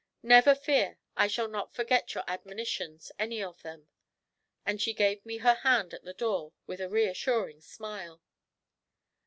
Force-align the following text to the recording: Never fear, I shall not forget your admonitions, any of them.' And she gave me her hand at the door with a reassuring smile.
Never 0.23 0.55
fear, 0.55 0.97
I 1.15 1.27
shall 1.27 1.47
not 1.47 1.75
forget 1.75 2.15
your 2.15 2.23
admonitions, 2.27 3.11
any 3.19 3.43
of 3.43 3.61
them.' 3.61 3.87
And 4.65 4.81
she 4.81 4.95
gave 4.95 5.23
me 5.27 5.37
her 5.37 5.53
hand 5.53 5.93
at 5.93 6.03
the 6.03 6.15
door 6.15 6.53
with 6.65 6.81
a 6.81 6.89
reassuring 6.89 7.61
smile. 7.61 8.19